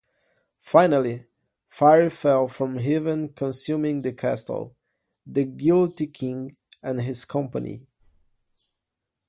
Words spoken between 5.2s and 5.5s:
the